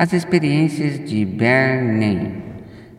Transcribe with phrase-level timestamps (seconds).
[0.00, 2.40] As experiências de Bernheim.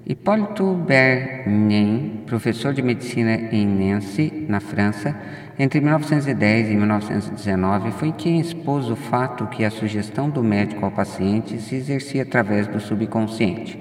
[0.06, 5.16] Hipólito Bernheim, professor de medicina em Nancy, na França,
[5.58, 10.92] entre 1910 e 1919, foi quem expôs o fato que a sugestão do médico ao
[10.92, 13.80] paciente se exercia através do subconsciente.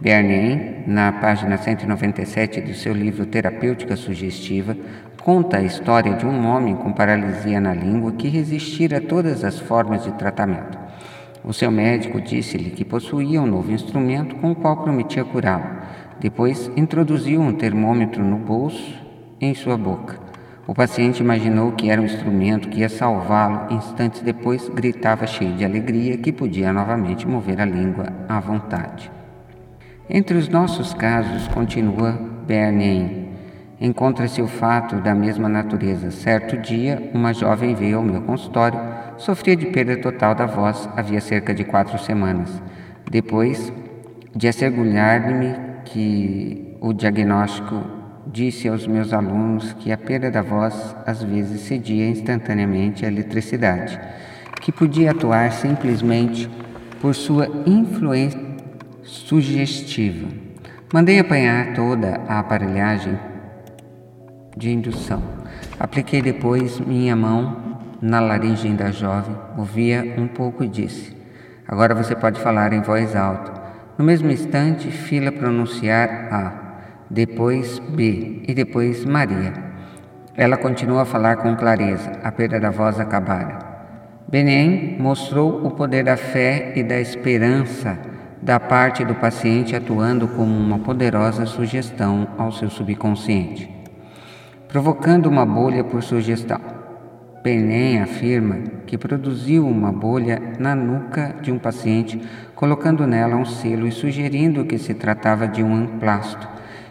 [0.00, 4.76] Bernheim, na página 197 do seu livro Terapêutica Sugestiva,
[5.20, 9.58] conta a história de um homem com paralisia na língua que resistira a todas as
[9.58, 10.85] formas de tratamento.
[11.46, 15.64] O seu médico disse-lhe que possuía um novo instrumento com o qual prometia curá-lo.
[16.18, 19.00] Depois introduziu um termômetro no bolso
[19.40, 20.18] em sua boca.
[20.66, 23.72] O paciente imaginou que era um instrumento que ia salvá-lo.
[23.72, 29.08] Instantes depois, gritava cheio de alegria que podia novamente mover a língua à vontade.
[30.10, 33.28] Entre os nossos casos, continua Bernheim,
[33.80, 36.10] encontra-se o fato da mesma natureza.
[36.10, 38.78] Certo dia, uma jovem veio ao meu consultório,
[39.18, 42.50] sofria de perda total da voz havia cerca de quatro semanas.
[43.10, 43.72] Depois
[44.34, 47.82] de assegurar-me que o diagnóstico
[48.26, 53.98] disse aos meus alunos que a perda da voz às vezes cedia instantaneamente à eletricidade,
[54.60, 56.50] que podia atuar simplesmente
[57.00, 58.40] por sua influência
[59.02, 60.28] sugestiva.
[60.92, 63.18] Mandei apanhar toda a aparelhagem
[64.56, 65.22] de indução.
[65.78, 71.16] Apliquei depois minha mão na laringe da jovem, ouvia um pouco e disse:
[71.66, 73.52] Agora você pode falar em voz alta.
[73.98, 76.52] No mesmo instante, fila pronunciar A,
[77.10, 79.52] depois B e depois Maria.
[80.36, 83.58] Ela continuou a falar com clareza, a perda da voz acabara.
[84.28, 87.98] Benem mostrou o poder da fé e da esperança
[88.42, 93.68] da parte do paciente atuando como uma poderosa sugestão ao seu subconsciente,
[94.68, 96.75] provocando uma bolha por sugestão.
[97.46, 98.56] Penem afirma
[98.88, 102.20] que produziu uma bolha na nuca de um paciente,
[102.56, 106.48] colocando nela um selo e sugerindo que se tratava de um emplasto.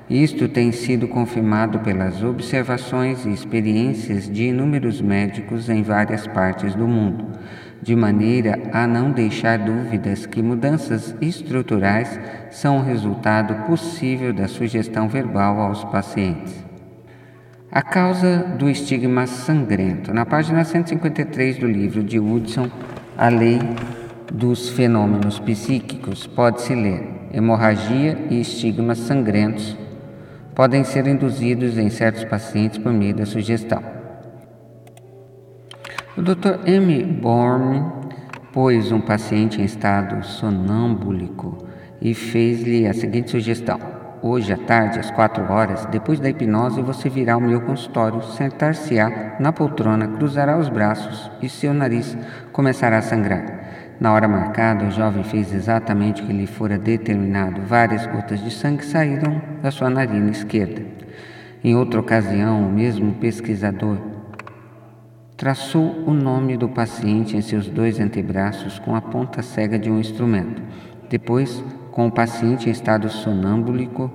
[0.10, 6.88] Isto tem sido confirmado pelas observações e experiências de inúmeros médicos em várias partes do
[6.88, 7.38] mundo
[7.82, 12.18] de maneira a não deixar dúvidas que mudanças estruturais
[12.50, 16.75] são resultado possível da sugestão verbal aos pacientes.
[17.76, 20.14] A causa do estigma sangrento.
[20.14, 22.72] Na página 153 do livro de Woodson,
[23.18, 23.60] A Lei
[24.32, 27.04] dos Fenômenos Psíquicos, pode-se ler:
[27.34, 29.78] hemorragia e estigmas sangrentos
[30.56, 33.84] podem ser induzidos em certos pacientes por meio da sugestão.
[36.16, 36.66] O Dr.
[36.66, 37.04] M.
[37.04, 37.92] Born
[38.54, 41.68] pôs um paciente em estado sonâmbulico
[42.02, 47.10] e fez-lhe a seguinte sugestão: Hoje à tarde, às quatro horas, depois da hipnose, você
[47.10, 52.18] virá ao meu consultório, sentar-se-á na poltrona, cruzará os braços e seu nariz
[52.52, 53.44] começará a sangrar.
[54.00, 57.62] Na hora marcada, o jovem fez exatamente o que lhe fora determinado.
[57.62, 60.82] Várias gotas de sangue saíram da sua narina esquerda.
[61.64, 63.98] Em outra ocasião, o mesmo pesquisador
[65.38, 70.00] Traçou o nome do paciente em seus dois antebraços com a ponta cega de um
[70.00, 70.62] instrumento.
[71.10, 71.62] Depois,
[71.96, 74.12] com o paciente em estado sonâmbulico,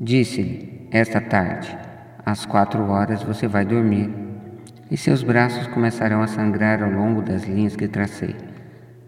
[0.00, 1.76] disse-lhe: Esta tarde,
[2.24, 4.10] às quatro horas, você vai dormir.
[4.90, 8.34] E seus braços começarão a sangrar ao longo das linhas que tracei,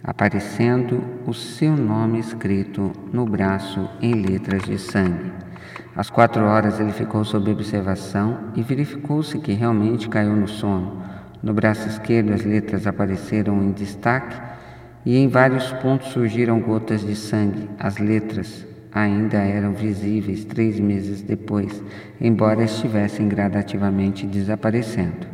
[0.04, 5.32] aparecendo o seu nome escrito no braço em letras de sangue.
[5.96, 11.02] Às quatro horas ele ficou sob observação e verificou-se que realmente caiu no sono.
[11.42, 14.36] No braço esquerdo as letras apareceram em destaque
[15.06, 17.70] e em vários pontos surgiram gotas de sangue.
[17.78, 21.82] As letras ainda eram visíveis três meses depois,
[22.20, 25.26] embora estivessem gradativamente desaparecendo.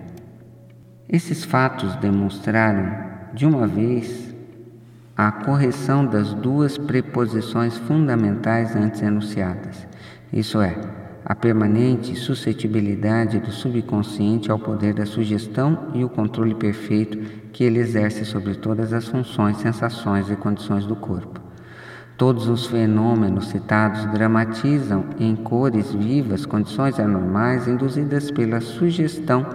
[1.09, 4.32] Esses fatos demonstraram, de uma vez,
[5.16, 9.91] a correção das duas preposições fundamentais antes enunciadas
[10.32, 10.75] isso é,
[11.25, 17.19] a permanente suscetibilidade do subconsciente ao poder da sugestão e o controle perfeito
[17.53, 21.41] que ele exerce sobre todas as funções, sensações e condições do corpo.
[22.17, 29.46] Todos os fenômenos citados dramatizam em cores vivas condições anormais induzidas pela sugestão,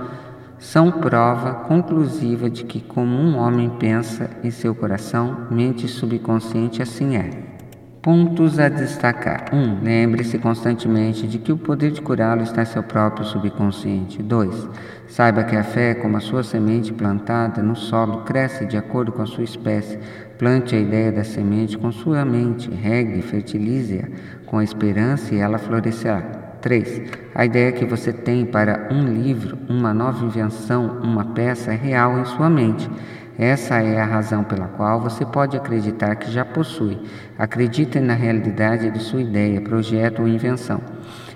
[0.60, 7.16] são prova conclusiva de que, como um homem pensa em seu coração, mente subconsciente assim
[7.16, 7.57] é.
[8.02, 9.58] Pontos a destacar: 1.
[9.58, 14.22] Um, Lembre-se constantemente de que o poder de curá-lo está em seu próprio subconsciente.
[14.22, 14.70] 2.
[15.08, 19.22] Saiba que a fé, como a sua semente plantada no solo, cresce de acordo com
[19.22, 20.00] a sua espécie.
[20.38, 24.08] Plante a ideia da semente com sua mente, regue, fertilize-a
[24.46, 26.22] com a esperança e ela florescerá.
[26.62, 27.02] 3.
[27.34, 32.20] A ideia que você tem para um livro, uma nova invenção, uma peça é real
[32.20, 32.90] em sua mente.
[33.38, 36.98] Essa é a razão pela qual você pode acreditar que já possui.
[37.38, 40.82] Acredite na realidade de sua ideia, projeto ou invenção.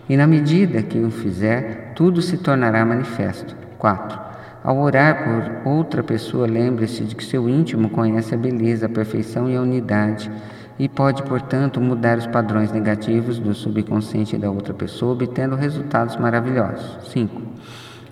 [0.09, 3.55] E na medida que o fizer, tudo se tornará manifesto.
[3.77, 4.19] 4.
[4.63, 9.47] Ao orar por outra pessoa, lembre-se de que seu íntimo conhece a beleza, a perfeição
[9.49, 10.31] e a unidade
[10.79, 17.11] e pode, portanto, mudar os padrões negativos do subconsciente da outra pessoa, obtendo resultados maravilhosos.
[17.11, 17.41] 5.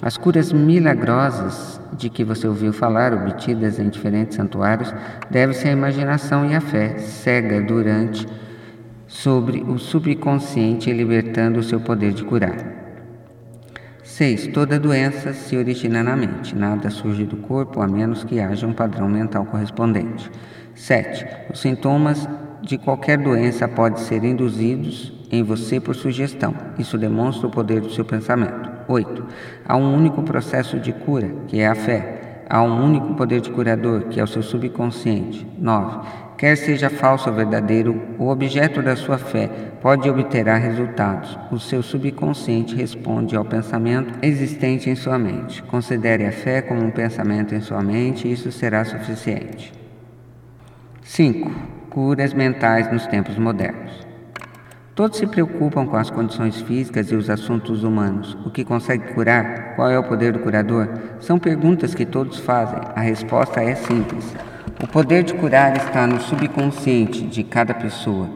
[0.01, 4.93] As curas milagrosas de que você ouviu falar, obtidas em diferentes santuários,
[5.29, 8.25] devem-se à imaginação e à fé cega durante
[9.05, 12.55] sobre o subconsciente, libertando o seu poder de curar.
[14.01, 14.47] 6.
[14.47, 16.55] Toda doença se origina na mente.
[16.55, 20.31] Nada surge do corpo a menos que haja um padrão mental correspondente.
[20.75, 21.25] 7.
[21.51, 22.27] Os sintomas
[22.61, 26.55] de qualquer doença podem ser induzidos em você por sugestão.
[26.77, 28.68] Isso demonstra o poder do seu pensamento.
[28.89, 29.25] 8.
[29.65, 32.43] Há um único processo de cura, que é a fé.
[32.49, 35.47] Há um único poder de curador, que é o seu subconsciente.
[35.59, 36.29] 9.
[36.35, 39.47] Quer seja falso ou verdadeiro, o objeto da sua fé
[39.81, 41.37] pode obter resultados.
[41.51, 45.61] O seu subconsciente responde ao pensamento existente em sua mente.
[45.63, 49.71] Considere a fé como um pensamento em sua mente e isso será suficiente.
[51.03, 51.51] 5.
[51.89, 54.08] Curas mentais nos tempos modernos.
[54.99, 58.37] Todos se preocupam com as condições físicas e os assuntos humanos.
[58.45, 59.73] O que consegue curar?
[59.77, 60.89] Qual é o poder do curador?
[61.21, 62.81] São perguntas que todos fazem.
[62.93, 64.35] A resposta é simples.
[64.83, 68.29] O poder de curar está no subconsciente de cada pessoa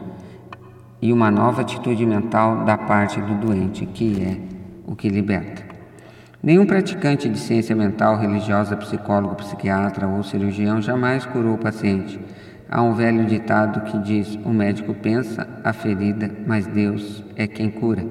[1.02, 4.38] e uma nova atitude mental da parte do doente, que é
[4.90, 5.62] o que liberta.
[6.42, 12.18] Nenhum praticante de ciência mental, religiosa, psicólogo, psiquiatra ou cirurgião jamais curou o paciente.
[12.74, 17.70] Há um velho ditado que diz: o médico pensa a ferida, mas Deus é quem
[17.70, 18.04] cura.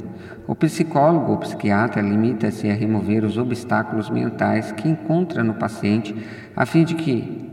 [0.48, 6.16] O psicólogo ou psiquiatra limita-se a remover os obstáculos mentais que encontra no paciente,
[6.56, 7.52] a fim de que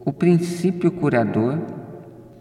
[0.00, 1.58] o princípio curador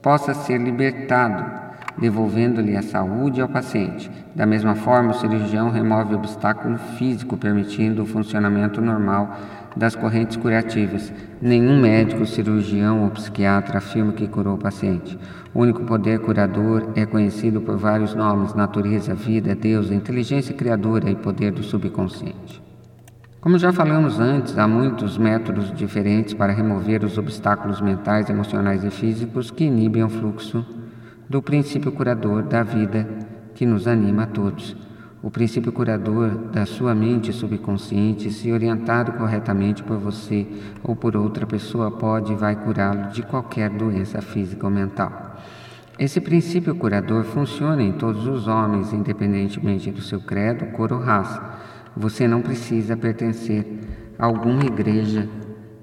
[0.02, 1.62] possa ser libertado
[1.96, 4.10] devolvendo-lhe a saúde ao paciente.
[4.36, 9.38] Da mesma forma, o cirurgião remove o obstáculo físico, permitindo o funcionamento normal
[9.76, 11.12] das correntes curativas.
[11.42, 15.18] Nenhum médico, cirurgião ou psiquiatra afirma que curou o paciente.
[15.54, 21.16] O único poder curador é conhecido por vários nomes: natureza, vida, Deus, inteligência criadora e
[21.16, 22.62] poder do subconsciente.
[23.40, 28.92] Como já falamos antes, há muitos métodos diferentes para remover os obstáculos mentais, emocionais e
[28.92, 30.64] físicos que inibem o fluxo
[31.28, 33.08] do princípio curador da vida
[33.56, 34.76] que nos anima a todos.
[35.24, 40.48] O princípio curador da sua mente subconsciente, se orientado corretamente por você
[40.82, 45.38] ou por outra pessoa, pode e vai curá-lo de qualquer doença física ou mental.
[46.00, 51.40] Esse princípio curador funciona em todos os homens, independentemente do seu credo, cor ou raça.
[51.96, 53.64] Você não precisa pertencer
[54.18, 55.30] a alguma igreja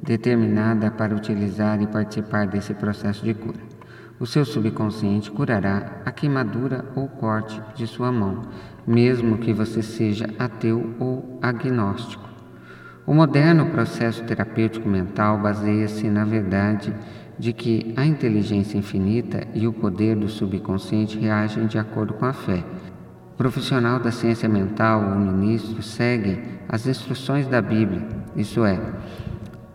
[0.03, 3.68] determinada para utilizar e participar desse processo de cura.
[4.21, 8.43] O seu subconsciente curará a queimadura ou corte de sua mão,
[8.85, 12.29] mesmo que você seja ateu ou agnóstico.
[13.07, 16.93] O moderno processo terapêutico mental baseia-se na verdade
[17.39, 22.33] de que a inteligência infinita e o poder do subconsciente reagem de acordo com a
[22.33, 22.65] fé.
[23.35, 28.05] O profissional da ciência mental ou ministro seguem as instruções da Bíblia,
[28.35, 28.81] isso é,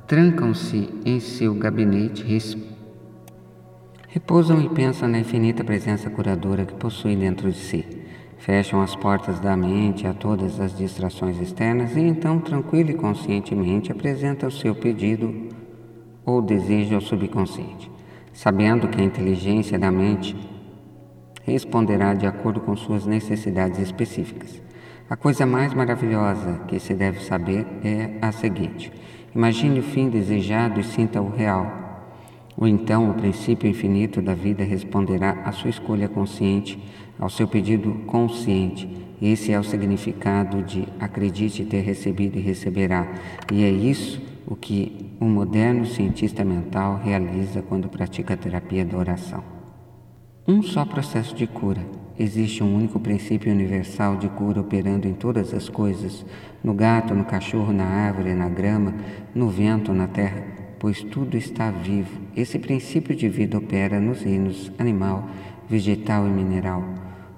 [0.05, 2.23] trancam-se em seu gabinete,
[4.13, 7.83] Repousam e pensam na infinita presença curadora que possuem dentro de si.
[8.37, 13.91] Fecham as portas da mente a todas as distrações externas e então, tranquilo e conscientemente,
[13.91, 15.49] apresenta o seu pedido
[16.23, 17.89] ou desejo ao subconsciente,
[18.31, 20.37] sabendo que a inteligência da mente
[21.41, 24.61] responderá de acordo com suas necessidades específicas.
[25.09, 28.93] A coisa mais maravilhosa que se deve saber é a seguinte:
[29.35, 31.82] imagine o fim desejado e sinta o real
[32.57, 36.79] ou então o princípio infinito da vida responderá à sua escolha consciente,
[37.19, 38.87] ao seu pedido consciente.
[39.21, 43.07] Esse é o significado de acredite ter recebido e receberá.
[43.51, 48.97] E é isso o que o moderno cientista mental realiza quando pratica a terapia da
[48.97, 49.43] oração.
[50.47, 51.81] Um só processo de cura.
[52.19, 56.25] Existe um único princípio universal de cura operando em todas as coisas:
[56.63, 58.93] no gato, no cachorro, na árvore, na grama,
[59.33, 62.19] no vento, na terra pois tudo está vivo.
[62.35, 65.29] Esse princípio de vida opera nos reinos animal,
[65.69, 66.83] vegetal e mineral,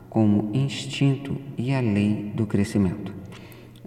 [0.10, 3.14] como instinto e a lei do crescimento.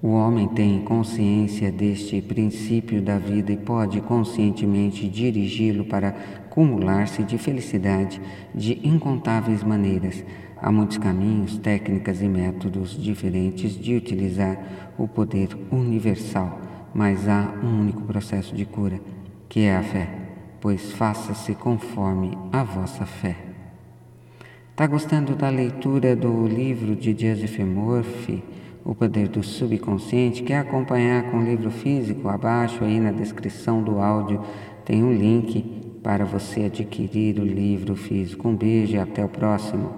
[0.01, 7.37] O homem tem consciência deste princípio da vida e pode conscientemente dirigi-lo para acumular-se de
[7.37, 8.21] felicidade
[8.55, 10.25] de incontáveis maneiras.
[10.63, 14.57] Há muitos caminhos, técnicas e métodos diferentes de utilizar
[14.97, 16.61] o poder universal,
[16.95, 19.01] mas há um único processo de cura
[19.49, 20.09] que é a fé,
[20.61, 23.37] pois faça-se conforme a vossa fé.
[24.71, 28.45] Está gostando da leitura do livro de Joseph Murphy,
[28.85, 30.43] O Poder do Subconsciente?
[30.43, 32.29] Quer acompanhar com o livro físico?
[32.29, 34.41] Abaixo aí na descrição do áudio
[34.85, 35.63] tem um link
[36.03, 38.49] para você adquirir o livro físico.
[38.49, 39.85] Um beijo e até o próximo.